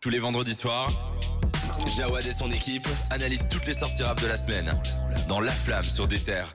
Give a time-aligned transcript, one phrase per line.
[0.00, 0.88] Tous les vendredis soirs,
[1.96, 4.72] Jawad et son équipe analysent toutes les sorties rap de la semaine
[5.28, 6.54] dans La Flamme sur des terres.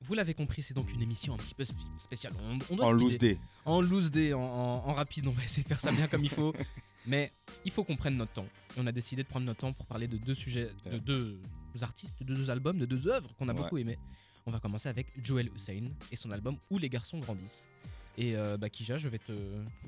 [0.00, 2.32] Vous l'avez compris, c'est donc une émission un petit peu spé- spéciale.
[2.40, 3.36] On, on doit En loose day.
[3.64, 6.22] En loose day, en, en- en rapide, on va essayer de faire ça bien comme
[6.22, 6.54] il faut.
[7.06, 7.32] Mais
[7.64, 8.46] il faut qu'on prenne notre temps.
[8.76, 11.40] Et on a décidé de prendre notre temps pour parler de deux sujets, de deux
[11.80, 13.58] artistes, de deux albums, de deux œuvres qu'on a Ouais.
[13.60, 13.98] beaucoup aimé.
[14.46, 17.66] On va commencer avec Joel Hussein et son album Où les garçons grandissent.
[18.18, 19.32] Et euh, bah, Kija, je vais te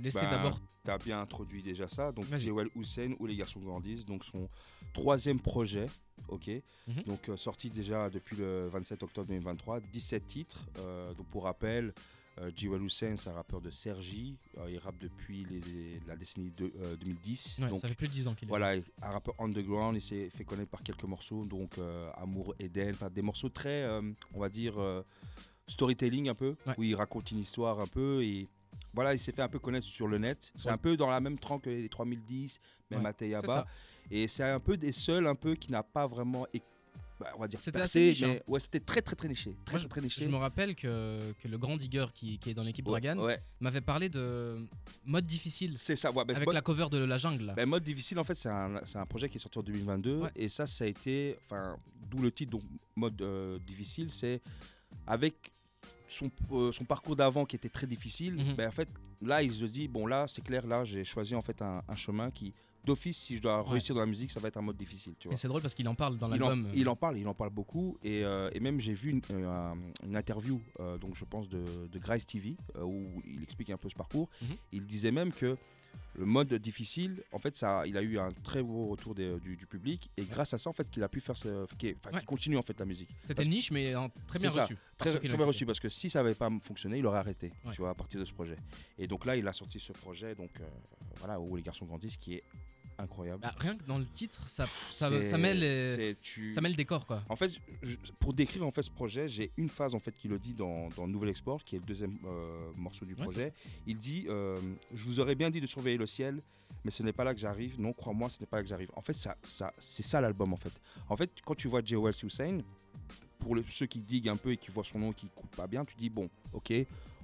[0.01, 0.61] laisser Ben, d'abord.
[0.85, 2.13] T'as bien introduit déjà ça.
[2.13, 2.27] Donc.
[2.37, 4.07] Jewel Hussein, où les garçons grandissent.
[4.07, 4.49] Donc, son
[4.95, 5.89] troisième projet.
[6.29, 6.49] Ok.
[6.87, 7.03] Mhm.
[7.07, 9.81] Donc, euh, sorti déjà depuis le 27 octobre 2023.
[9.81, 10.65] 17 titres.
[10.79, 11.93] Euh, donc, pour rappel,
[12.39, 14.39] euh, Jewel Hussein, c'est un rappeur de Sergi.
[14.69, 17.59] Il rappe depuis les, la décennie de, euh, 2010.
[17.59, 18.49] Ouais, donc, ça fait plus de 10 ans qu'il est.
[18.49, 21.79] Voilà, un rappeur underground, il s'est fait connaître par quelques morceaux, donc
[22.15, 23.89] Amour Eden, enfin des morceaux très,
[24.33, 24.79] on va dire,
[25.71, 26.75] storytelling un peu, Ouais.
[26.79, 28.49] où il raconte une histoire un peu et
[28.93, 30.53] voilà, il s'est fait un peu connaître sur le net.
[30.57, 30.75] C'est Ouais.
[30.75, 32.61] un peu dans la même tranche que les 3010,
[32.91, 33.47] même Ouais, à c'est Teyaba.
[33.47, 33.67] ça.
[34.11, 36.47] Et c'est un peu des seuls un peu qui n'a pas vraiment,
[37.21, 39.89] bah, on va dire, C'était assez mais ouais, c'était très très très niché, très Moi,
[39.89, 40.23] très, niché.
[40.23, 43.23] Je me rappelle que, que le grand digger qui, qui est dans l'équipe Ouais, Dragan
[43.23, 44.67] ouais, m'avait parlé de
[45.05, 46.11] mode difficile c'est ça.
[46.11, 47.53] ouais, bah, avec la cover de La Jungle.
[47.55, 50.17] Ben, mode difficile, en fait, c'est un, un projet qui est sorti en 2022.
[50.21, 50.31] Ouais.
[50.35, 51.37] Et ça, ça a été.
[51.45, 51.77] Enfin,
[52.11, 52.63] d'où le titre, donc,
[52.97, 54.11] mode euh, difficile.
[54.11, 54.41] C'est
[55.07, 55.53] avec
[56.13, 58.35] son, euh, son parcours d'avant qui était très difficile.
[58.35, 58.55] Mhm.
[58.57, 58.89] ben, en fait,
[59.23, 61.97] là, il se dit bon, là, c'est clair, là, j'ai choisi en fait un, un
[61.97, 62.53] chemin qui,
[62.85, 63.73] d'office, si je dois Ouais.
[63.73, 65.13] réussir dans la musique, ça va être un mode difficile.
[65.19, 65.35] Tu vois.
[65.35, 66.65] Et c'est drôle parce qu'il en parle dans Il l'album.
[66.67, 67.99] euh, il en parle, il en parle beaucoup.
[68.03, 71.49] Et, euh, et même, j'ai vu une, euh, un- une interview, euh, donc je pense,
[71.51, 74.29] de, de Grice TV, euh, où il explique un peu ce parcours.
[74.41, 74.49] Mhm.
[74.73, 75.59] Il disait même que
[76.19, 79.57] le mode difficile, en fait, ça, il a eu un très beau retour des- du,
[79.57, 80.11] du public.
[80.17, 81.67] Et grâce à ça, en fait, qu'il a pu faire ce.
[81.77, 82.25] qu'il Ouais.
[82.27, 83.09] continue, en fait, la musique.
[83.23, 84.77] C'était niche, mais euh, très bien reçu.
[84.99, 87.73] Très, bien reçu, parce que si ça n'avait pas fonctionné, il aurait arrêté, Ouais.
[87.73, 88.57] tu vois, à partir de ce projet.
[88.99, 90.65] Et donc là, il a sorti ce projet, donc euh,
[91.19, 92.43] voilà, où les garçons grandissent, qui est
[93.03, 93.41] incroyable.
[93.43, 96.61] Bah, rien que dans le titre, ça, ça, C'est- ça met les- c'est- tu- ça
[96.61, 97.23] met le décor quoi.
[97.29, 97.51] En fait,
[97.83, 100.55] je- pour décrire en fait ce projet, j'ai une phase en fait qui le dit
[100.55, 103.53] dans, dans Nouvel Export, qui est le deuxième euh, morceau du Ouais, projet.
[103.87, 104.59] Il dit euh,
[104.95, 106.43] Je vous aurais bien dit de surveiller le ciel,
[106.85, 107.81] mais ce n'est pas là que j'arrive.
[107.81, 108.91] Non, crois-moi, ce n'est pas là que j'arrive.
[108.95, 110.73] En fait, ça, ça, c'est ça l'album en fait.
[111.09, 111.97] En fait, quand tu vois J.
[111.97, 112.59] Wells Hussein,
[113.39, 115.57] pour le- ceux qui diguent un peu et qui voient son nom et qui ne
[115.57, 116.73] pas bien, tu dis Bon, ok,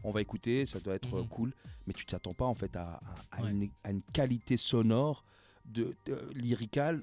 [0.02, 1.28] on va écouter, ça doit être euh, Mhm.
[1.28, 1.52] cool,
[1.86, 3.00] mais tu t'attends pas en fait à,
[3.32, 3.50] à- à Ouais.
[3.50, 5.24] une, à une qualité sonore,
[5.66, 7.02] de, de- lyricale.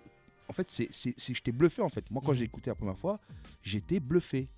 [0.49, 2.09] En fait, c'est, c'est, c'est- j'étais bluffé en fait.
[2.11, 2.37] Moi, quand Mhm.
[2.37, 3.19] j'ai écouté la première fois,
[3.61, 4.49] j'étais bluffé.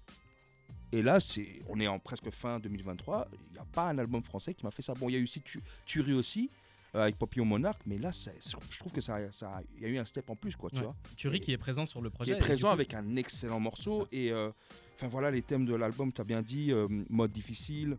[0.92, 3.28] Et là, c'est, on est en presque fin 2023.
[3.50, 4.94] Il n'y a pas un album français qui m'a fait ça.
[4.94, 6.50] Bon, il y a eu aussi Tu- Tuerie aussi,
[6.96, 8.32] euh, avec Papillon Monarque, mais là, ça-
[8.70, 10.78] je trouve que ça, ça, il y a eu un step en plus, quoi, tu
[10.78, 10.84] Ouais.
[10.84, 10.96] vois.
[11.34, 12.32] Et- qui est présent sur le Qui projet.
[12.32, 14.08] est et du présent coup- avec un excellent morceau.
[14.12, 14.52] Et euh,
[14.96, 17.98] enfin voilà, les thèmes de l'album, tu as bien dit, euh, mode difficile.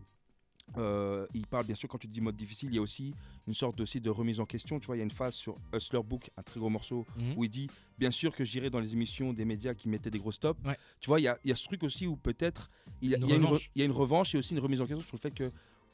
[0.77, 3.13] Euh, il parle bien sûr quand tu dis mode difficile, il y a aussi
[3.47, 4.79] une sorte aussi de remise en question.
[4.79, 7.33] Tu vois, il y a une phase sur Hustler Book, un très gros morceau Mhm.
[7.37, 10.19] où il dit bien sûr que j'irai dans les émissions des médias qui mettaient des
[10.19, 10.59] gros stops.
[10.65, 10.77] Ouais.
[10.99, 12.69] Tu vois, il y a, il y a ce truc aussi où peut-être
[13.01, 13.71] il y a Une il revanche.
[13.75, 15.51] il y a une revanche et aussi une remise en question sur le fait que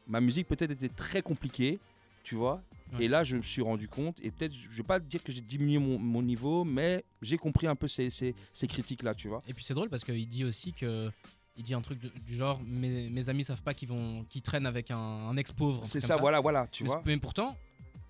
[0.07, 1.79] ma musique peut-être était très compliquée,
[2.23, 2.61] tu vois.
[2.93, 3.05] Ouais.
[3.05, 5.41] Et là, je me suis rendu compte, et peut-être, je vais pas dire que j'ai
[5.41, 9.41] diminué mon, mon niveau, mais j'ai compris un peu ces, ces, ces critiques-là, tu vois.
[9.47, 11.09] Et puis c'est drôle parce qu'il dit aussi que.
[11.55, 14.41] Il dit un truc de- du genre mes, mes amis savent pas qu'ils vont qu'ils
[14.41, 15.85] traînent avec un, un ex pauvre.
[15.85, 17.03] C'est ça, voilà, voilà, tu mais, vois.
[17.05, 17.55] mais pourtant,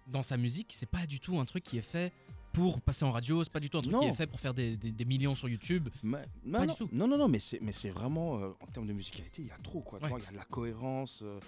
[0.08, 2.14] dans sa musique, c'est pas du tout un truc qui est fait
[2.54, 3.44] pour passer en radio.
[3.44, 4.00] C'est pas du tout un truc Non.
[4.00, 5.90] qui est fait pour faire des, des- des millions sur YouTube.
[6.04, 6.90] Mais- non, Pas non, du tout.
[6.94, 9.52] non, non, non, mais c'est, mais c'est vraiment, euh, en termes de musicalité, il y
[9.52, 10.00] a trop, quoi.
[10.02, 10.10] Ouais.
[10.20, 11.22] Il y a de la cohérence.
[11.24, 11.40] euh,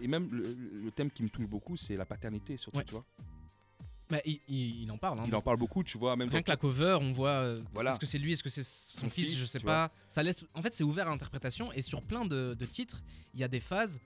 [0.00, 0.52] et même le,
[0.84, 2.84] le thème qui me touche beaucoup, c'est la paternité, surtout, Ouais.
[2.84, 3.04] tu vois.
[4.10, 5.18] Mais il, il- il en parle.
[5.20, 5.24] hein.
[5.26, 7.30] Il en parle beaucoup, tu vois, même Rien la cover, on voit.
[7.30, 7.90] euh, Voilà.
[7.90, 9.90] Est-ce que c'est lui Est-ce que c'est son, Son fils, fils, Je sais pas.
[10.08, 10.44] Ça laisse.
[10.54, 13.48] En fait, c'est ouvert à l'interprétation et sur plein de, de titres, il y a
[13.48, 14.00] des phases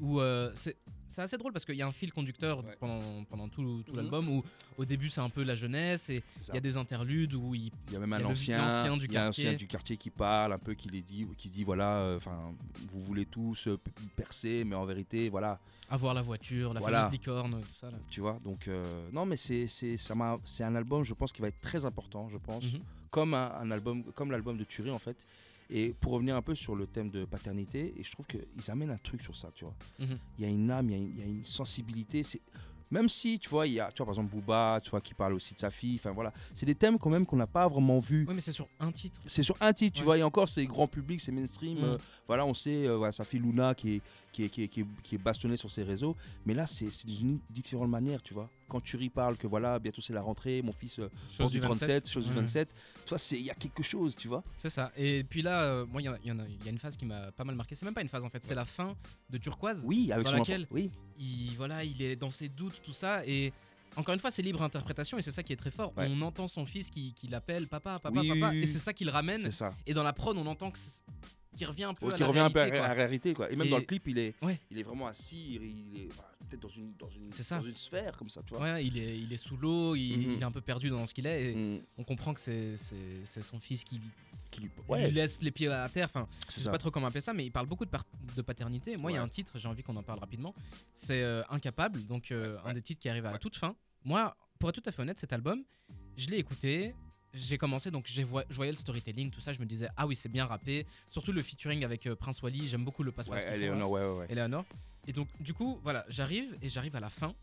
[0.00, 0.76] où euh, c'est.
[1.06, 2.74] C'est assez drôle parce qu'il y a un fil conducteur Ouais.
[2.80, 3.98] pendant, pendant tout, tout Mhm.
[3.98, 4.42] l'album où
[4.76, 7.70] au début c'est un peu la jeunesse et il y a des interludes où il,
[7.92, 8.56] y a même y un a le- ancien,
[8.96, 11.48] du y a un ancien du quartier qui parle un peu, qui les dit, qui
[11.50, 12.52] dit voilà, euh, enfin,
[12.88, 13.78] vous voulez tous euh,
[14.16, 17.02] percer, mais en vérité, voilà, avoir la voiture, la Voilà.
[17.02, 17.90] fameuse licorne, tout ça.
[17.92, 17.98] Là.
[18.10, 18.40] tu vois.
[18.42, 20.14] Donc euh, non, mais c'est ça
[20.60, 22.80] un album, je pense, qui va être très important, je pense, Mhm.
[23.10, 25.16] comme un, un album, comme l'album de Thury en fait.
[25.70, 28.90] Et pour revenir un peu sur le thème de paternité, et je trouve qu'ils amènent
[28.90, 29.74] un truc sur ça, tu vois.
[29.98, 30.18] Mhm.
[30.38, 32.22] Il y a une âme, il y a une, il y a une sensibilité.
[32.90, 35.14] Même si, tu vois, il y a, tu vois, par exemple, Booba, tu vois, qui
[35.14, 35.96] parle aussi de sa fille.
[35.96, 38.24] Enfin voilà, c'est des thèmes quand même qu'on n'a pas vraiment vus.
[38.28, 39.18] Ouais, mais c'est sur un titre.
[39.26, 41.78] C'est sur un titre, tu vois, et encore, c'est grand public, c'est mainstream.
[41.78, 41.84] Mhm.
[41.84, 41.98] euh,
[42.28, 44.02] voilà, on sait, euh, voilà, sa fille Luna qui est,
[44.32, 46.16] qui est, qui est, qui est, qui est bastonnée sur ses réseaux.
[46.46, 48.48] Mais là, c'est c'est d'une différente manière, tu vois.
[48.68, 52.08] Quand Thury parle que voilà, bientôt c'est la rentrée, mon fils euh, Chose du 37,
[52.08, 52.40] chose du Ouais.
[52.40, 52.68] 27,
[53.04, 54.42] tu vois, c'est- il y a quelque chose, tu vois.
[54.56, 54.90] C'est ça.
[54.96, 57.44] Et puis là, euh, moi, il y, a- y y une phase qui m'a pas
[57.44, 57.74] mal marqué.
[57.74, 58.96] C'est même pas une phase en fait, c'est la fin
[59.30, 59.82] de Turquoise.
[59.86, 60.70] Oui, avec Dans son laquelle- enfant.
[60.74, 63.24] Oui, Il, voilà, il est dans ses doutes, tout ça.
[63.26, 63.52] Et
[63.96, 65.92] encore une fois, c'est libre interprétation et c'est ça qui est très fort.
[65.96, 66.08] Ouais.
[66.10, 68.78] On entend son fils qui, qui l'appelle papa, papa, Oui, papa, oui, oui, et c'est
[68.78, 69.50] ça qui le ramène.
[69.50, 69.72] Ça.
[69.86, 71.02] Et dans la prod, on entend que c'est-
[71.56, 72.88] qu'il revient un peu Ouais, à qui la revient un peu à, réalité, à quoi.
[72.88, 73.52] la réalité quoi.
[73.52, 74.58] Et même Et- dans le clip, il est, Ouais.
[74.72, 75.62] il est vraiment assis, il
[75.94, 77.56] il est bah, peut-être dans une, dans une, C'est ça.
[77.58, 78.62] dans une sphère comme ça, tu vois.
[78.62, 80.32] Ouais, il est, il est sous l'eau, il, Mhm.
[80.36, 81.50] il est un peu perdu dans ce qu'il est.
[81.50, 81.82] Et Mm.
[81.98, 84.00] on comprend que c'est c'est- c'est son fils qui
[84.50, 84.70] Qui lui-
[85.10, 86.06] laisse les pieds à terre.
[86.06, 88.96] Enfin, je sais pas trop comment appeler ça, mais il parle beaucoup de, paternité.
[88.96, 90.54] Moi, il y a un titre, j'ai envie qu'on en parle rapidement.
[90.92, 93.74] C'est euh, Incapable, donc euh, un des titres qui arrive à la toute fin.
[94.04, 95.64] Moi, pour être tout à fait honnête, cet album,
[96.16, 96.94] je l'ai écouté.
[97.34, 99.52] J'ai commencé, donc je voyais le storytelling, tout ça.
[99.52, 100.86] Je me disais, ah oui, c'est bien rappé.
[101.10, 102.68] Surtout le featuring avec euh, Prince Wally.
[102.68, 103.42] J'aime beaucoup le passe-passe.
[103.44, 104.26] Ouais, Eleanor, ouais, ouais, ouais.
[104.28, 104.64] Eleanor.
[105.08, 107.34] Et donc, du coup, voilà, j'arrive et j'arrive à la fin.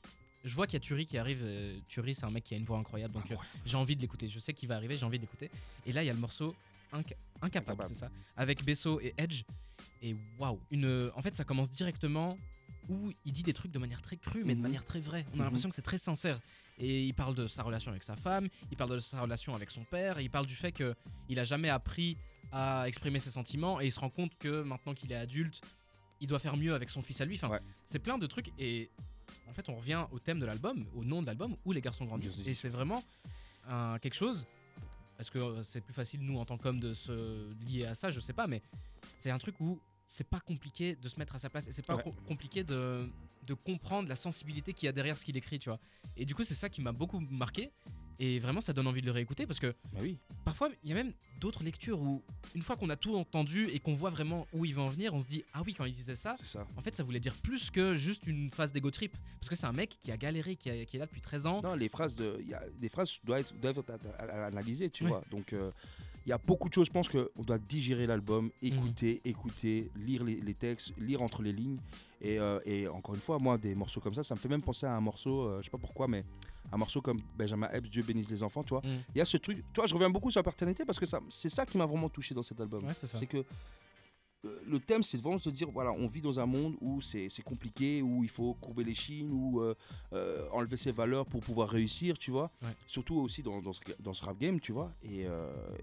[0.46, 1.42] Je vois qu'il y a Turi qui arrive.
[1.44, 3.36] euh, Turi, c'est un mec qui a une voix incroyable, donc euh,
[3.66, 4.28] j'ai envie de l'écouter.
[4.30, 5.52] Je sais qu'il va arriver, j'ai envie de l'écouter.
[5.86, 6.56] Et là, il y a le morceau
[6.94, 7.84] Inca- Incapable, Incapable.
[7.90, 9.44] c'est ça, avec Besso et Edge.
[10.02, 11.12] Et waouh, une.
[11.16, 12.38] En fait, ça commence directement
[12.90, 14.64] où il dit des trucs de manière très crue, mais de Mhm.
[14.64, 15.26] manière très vraie.
[15.30, 15.44] On a Mhm.
[15.44, 16.40] l'impression que c'est très sincère.
[16.82, 19.70] Et il parle de sa relation avec sa femme, il parle de sa relation avec
[19.72, 20.96] son père, et il parle du fait que
[21.30, 22.18] il a jamais appris
[22.52, 25.62] à exprimer ses sentiments, et il se rend compte que maintenant qu'il est adulte,
[26.20, 27.36] il doit faire mieux avec son fils à lui.
[27.36, 27.62] Enfin, Ouais.
[27.86, 28.90] c'est plein de trucs et
[29.48, 32.06] en fait on revient au thème de l'album, au nom de l'album où les garçons
[32.06, 33.04] grandissent et c'est vraiment
[33.68, 34.46] un- quelque chose.
[35.20, 38.10] Est-ce que euh, c'est plus facile nous en tant qu'hommes de se lier à ça?
[38.10, 38.62] Je sais pas, mais
[39.20, 41.86] c'est un truc où c'est pas compliqué de se mettre à sa place et c'est
[41.86, 42.04] pas Ouais.
[42.28, 43.08] compliqué de,
[43.44, 45.80] de comprendre la sensibilité qu'il y a derrière ce qu'il écrit, tu vois.
[46.18, 47.72] Et du coup c'est ça qui m'a beaucoup marqué
[48.22, 50.18] et vraiment ça donne envie de le réécouter parce que Bah oui.
[50.46, 52.22] parfois il y a même d'autres lectures où
[52.54, 55.14] une fois qu'on a tout entendu et qu'on voit vraiment où il va en venir,
[55.16, 56.36] on se dit ah oui quand il disait ça,
[56.78, 59.18] en fait, ça voulait dire plus que juste une phase d'ego trip.
[59.40, 61.48] Parce que c'est un mec qui a galéré, qui, a- qui est là depuis 13
[61.48, 61.62] ans.
[61.64, 65.10] Non, les phrases, de, y a, les phrases doivent être, doivent être analysées, tu Ouais.
[65.10, 65.24] vois.
[65.32, 65.72] Donc, euh,
[66.28, 66.86] il y a beaucoup de choses.
[66.88, 71.54] Je pense qu'on doit digérer l'album, écouter, écouter, lire les, les textes, lire entre les
[71.54, 71.80] lignes.
[72.22, 74.62] Et, euh, et encore une fois, moi, des morceaux comme ça, ça me fait même
[74.62, 76.24] penser à un morceau, euh, je sais pas pourquoi, mais
[76.72, 78.82] un morceau comme Benjamin Epps, Dieu bénisse les enfants, tu vois.
[78.82, 79.04] Mm.
[79.16, 81.06] Il y a ce truc, tu vois, je reviens beaucoup sur la paternité parce que
[81.06, 82.86] ça, c'est ça qui m'a vraiment touché dans cet album.
[82.86, 83.44] Ouais, c'est que
[84.44, 87.00] euh, le thème, c'est de vraiment se dire, voilà, on vit dans un monde où
[87.00, 89.76] c'est c'est compliqué, où il faut courber les chines, où euh,
[90.14, 92.50] euh, enlever ses valeurs pour pouvoir réussir, tu vois.
[92.64, 92.70] Ouais.
[92.88, 94.92] Surtout aussi dans, dans, ce, dans ce rap game, tu vois.
[95.04, 95.28] Et,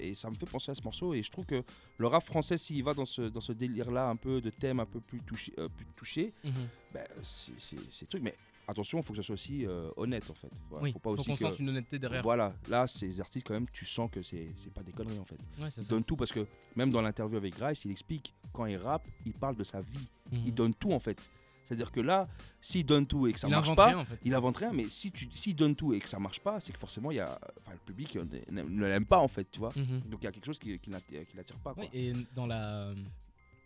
[0.00, 1.14] et ça me fait penser à ce morceau.
[1.14, 1.62] Et je trouve que
[1.98, 4.86] le rap français, s'il va dans ce, dans ce délire-là, un peu de thème un
[4.86, 6.52] peu plus touché, plus touché Mhm.
[6.92, 8.22] ben, c'est c'est- c'est le truc.
[8.24, 8.34] Mais
[8.68, 10.50] attention, il faut que ça soit aussi euh, honnête, en fait.
[10.68, 12.22] Voilà, oui, faut pas faut aussi qu'on sente une honnêteté derrière.
[12.22, 15.38] Voilà, là, ces artistes, quand même, tu sens que c'est pas des conneries, en fait.
[15.60, 15.90] Ouais, c'est Il ça.
[15.90, 19.32] donne tout parce que même dans l'interview avec Grice, il explique quand il rappe, il
[19.32, 20.08] parle de sa vie.
[20.30, 20.42] Mhm.
[20.46, 21.18] Il donne tout en fait.
[21.64, 22.28] C'est-à-dire que là,
[22.62, 24.18] s'il donne tout et que ça Il marche pas, rien, en fait.
[24.24, 24.72] il invente rien.
[24.72, 27.16] Mais si tu s'il donne tout et que ça marche pas, c'est que forcément il
[27.16, 29.72] y a, enfin le public euh, ne ne l'aime pas en fait, tu vois.
[29.76, 30.00] Mhm.
[30.08, 31.74] Donc il y a quelque chose qui, qui l'attire pas.
[31.74, 31.82] Quoi.
[31.84, 32.92] Ouais, et dans la.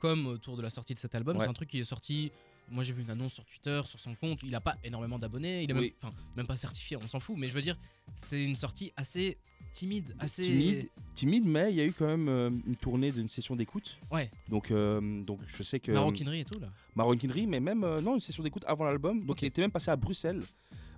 [0.00, 1.44] Comme autour de la sortie de cet album, Ouais.
[1.44, 2.32] c'est un truc qui est sorti.
[2.72, 4.40] Moi, j'ai vu une annonce sur Twitter, sur son compte.
[4.42, 5.62] Il a pas énormément d'abonnés.
[5.62, 5.94] Il est Oui.
[6.36, 7.36] même, pas certifié, on s'en fout.
[7.38, 7.76] Mais je veux dire,
[8.14, 9.36] c'était une sortie assez
[9.74, 10.42] timide, assez.
[10.42, 13.98] Timide, timide, mais il y a eu quand même euh, une tournée d'une session d'écoute.
[14.10, 16.68] Ouais, Donc, euh, donc je sais que maroquinerie et tout, là.
[16.96, 19.24] Maroquinerie, mais même euh, non une session d'écoute avant l'album.
[19.24, 20.42] Donc il était même passé à Bruxelles.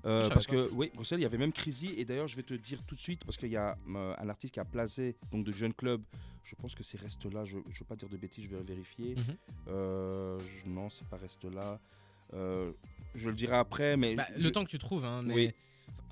[0.07, 2.55] Euh, parce que oui, Bruxelles, il y avait même Crazy et d'ailleurs je vais te
[2.55, 5.45] dire tout de suite parce qu'il y a euh, un artiste qui a placé donc
[5.45, 6.03] de Jeune Club.
[6.43, 7.45] Je pense que c'est Reste là.
[7.47, 9.15] Je, je veux pas dire de bêtises, je vais vérifier.
[9.15, 9.37] Mhm.
[9.69, 11.81] Euh, je- non, c'est pas Reste là.
[12.35, 12.73] Euh,
[13.15, 15.35] je le dirai après, mais Bah, je- Le temps que tu trouves, hein, mais.
[15.35, 15.51] Oui.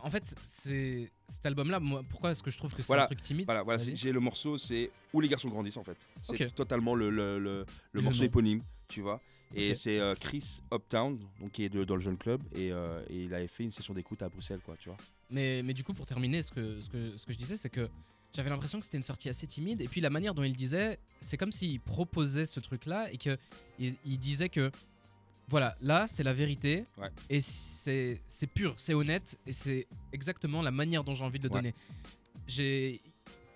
[0.04, 1.80] En fait, c'est cet album-là.
[2.10, 3.04] Pourquoi est-ce que je trouve que c'est Voilà.
[3.04, 3.44] un truc timide?
[3.46, 5.96] Voilà, voilà j'ai le morceau, c'est où les garçons grandissent en fait.
[6.22, 8.26] C'est totalement le, le, le- le Le morceau nom.
[8.26, 9.20] éponyme, tu vois.
[9.54, 13.02] Et c'est euh, Chris Uptown, donc qui est de- dans le jeune club, et, euh,
[13.08, 14.98] et il avait fait une session d'écoute à Bruxelles, quoi, tu vois.
[15.30, 17.70] Mais, mais du coup, pour terminer, ce que, ce que, ce que je disais, c'est
[17.70, 17.88] que
[18.34, 19.80] j'avais l'impression que c'était une sortie assez timide.
[19.82, 23.36] Et puis la manière dont il disait, c'est comme s'il proposait ce truc-là et que
[23.78, 24.70] il, disait que
[25.48, 26.84] voilà, là, c'est la vérité.
[26.96, 27.10] Ouais.
[27.28, 29.38] Et c'est c'est pur, c'est honnête.
[29.46, 31.58] Et c'est exactement la manière dont j'ai envie de le Ouais.
[31.60, 31.74] donner.
[32.46, 33.00] J'ai.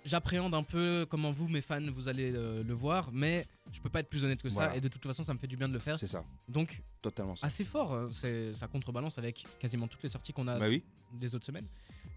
[0.06, 3.88] J'appréhende un peu comment vous, mes fans, vous allez le, le voir, mais je peux
[3.90, 4.54] pas être plus honnête que ça.
[4.54, 4.76] Voilà.
[4.76, 5.98] Et de toute façon, ça me fait du bien de le faire.
[5.98, 7.46] C'est ça, Donc, totalement ça.
[7.48, 7.92] assez fort.
[7.92, 8.08] hein.
[8.12, 10.82] C'est ça contrebalance avec quasiment toutes les sorties qu'on a bah oui.
[11.12, 11.66] des autres semaines.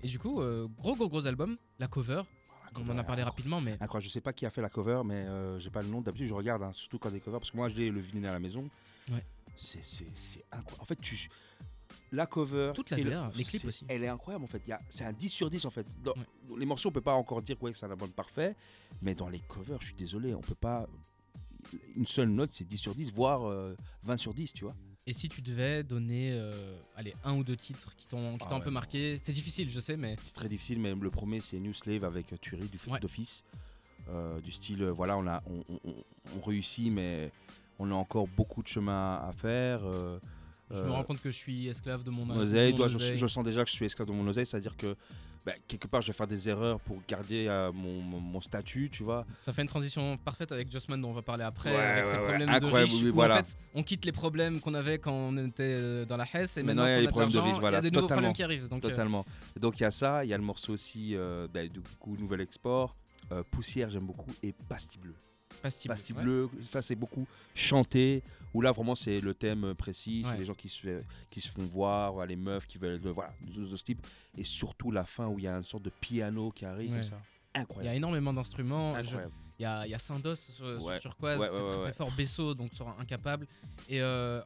[0.03, 2.21] Et du coup, euh, gros gros gros album, la cover,
[2.75, 5.01] on en a parlé rapidement, mais Incroyable, je sais pas qui a fait la cover,
[5.03, 6.01] mais euh, j'ai pas le nom.
[6.01, 8.33] D'habitude, je regarde, hein, surtout quand des covers, parce que moi, j'ai le vinyle à
[8.33, 8.69] la maison.
[9.11, 9.25] Ouais.
[9.57, 10.81] C'est c'est- c'est incroyable.
[10.83, 11.27] En fait, tu.
[12.11, 12.71] La cover.
[12.73, 13.85] Toute la et le- VR, les clips aussi.
[13.87, 14.61] Elle est incroyable en fait.
[14.65, 15.85] Il y a- C'est un 10 sur 10 en fait.
[16.03, 16.13] Dans-
[16.57, 18.55] Les morceaux, on peut pas encore dire ouais, que c'est un album parfait,
[19.01, 20.87] mais dans les covers, je suis désolé, on peut pas.
[21.95, 24.75] Une seule note, c'est 10 sur 10, voire euh, 20 sur 10, tu vois.
[25.05, 28.55] et si tu devais donner, euh, allez, un ou deux titres qui t'ont Ah t'ont
[28.55, 31.41] un ouais, peu marqué, c'est difficile, je sais, mais C'est très difficile, mais le premier,
[31.41, 32.99] c'est New Slave avec euh, Thury du Ouais.
[32.99, 33.43] d'office.
[34.09, 36.03] Euh, du style, voilà, on, a, on, on- on-
[36.37, 37.31] on réussit, mais
[37.77, 39.81] on a encore beaucoup de chemin à faire.
[40.71, 43.63] Je me rends compte que je suis esclave de mon, oseille, mon je, sens déjà
[43.63, 44.95] que je suis esclave de mon oseille, c'est-à-dire que
[45.45, 48.89] bah, quelque part je vais faire des erreurs pour garder euh, mon, mon- mon statut,
[48.91, 49.25] tu vois.
[49.39, 52.11] Ça fait une transition parfaite avec Jossman dont on va parler après, Ouais, avec ouais,
[52.11, 52.25] ses ouais.
[52.27, 53.03] problèmes Incroyable, de riches.
[53.05, 53.35] oui, où, voilà.
[53.35, 56.57] En fait, on quitte les problèmes qu'on avait quand on était euh, dans la Hesse
[56.57, 58.07] et Maintenant, il y a a problèmes de riches, voilà, il y a des nouveaux
[58.07, 58.67] problèmes qui arrivent.
[58.67, 59.25] Donc, euh, Totalement.
[59.59, 62.15] Donc il y a ça, il y a le morceau aussi, euh, bah, du coup,
[62.17, 62.95] Nouvel Export,
[63.49, 65.15] Poussière, j'aime beaucoup, et Pastille Bleue.
[65.61, 66.23] Pastille Pastille ouais.
[66.23, 68.23] Bleue, ça c'est beaucoup chanté,
[68.53, 71.65] où là vraiment c'est le thème précis, c'est les gens qui se, qui se font
[71.65, 74.05] voir, les meufs qui veulent, euh, voilà, de, ce type,
[74.37, 76.95] et surtout la fin où il y a une sorte de piano qui arrive Ouais.
[76.97, 77.21] comme ça.
[77.79, 78.97] Il y a énormément d'instruments.
[78.97, 80.99] Il y a, y a sur, sur Ouais.
[80.99, 82.11] Turquoise, Ouais, c'est très, très fort.
[82.15, 83.45] Besso, donc sur Incapable.
[83.89, 84.41] Et euh,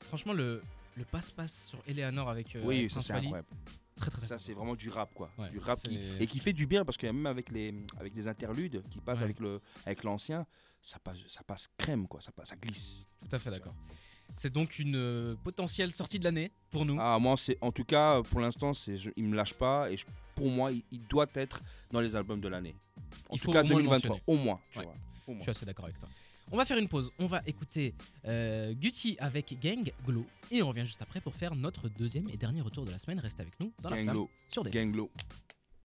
[0.00, 0.62] franchement, le,
[0.96, 3.48] le passe-passe sur Eleanor avec, euh, Oui, avec ça c'est incroyable.
[3.96, 6.38] Très très, très Ça c'est vraiment du rap quoi, Ouais, du rap qui, et qui
[6.38, 9.24] fait du bien parce que même avec les avec les interludes qui passent Ouais.
[9.24, 10.46] avec le avec l'ancien,
[10.82, 13.06] ça passe ça passe crème quoi, ça passe ça glisse.
[13.28, 13.74] Tout à fait d'accord.
[14.36, 16.96] C'est donc une euh, potentielle sortie de l'année pour nous.
[17.00, 19.96] Ah moi c'est en tout cas pour l'instant c'est je- il me lâche pas et
[19.96, 20.06] je-
[20.36, 22.76] pour moi il, il doit être dans les albums de l'année.
[23.28, 24.22] En Il tout faut cas au moins le 2023 mentionner.
[24.26, 24.84] au moins, tu Ouais.
[24.84, 24.94] vois.
[24.94, 25.42] Au Je moins.
[25.42, 26.08] suis assez d'accord avec toi.
[26.52, 27.12] On va faire une pause.
[27.20, 27.94] On va écouter
[28.26, 30.26] euh, Gucci avec Gang Glow.
[30.50, 33.20] Et on revient juste après pour faire notre deuxième et dernier retour de la semaine.
[33.20, 35.10] Reste avec nous dans la Gang flamme sur des gang low.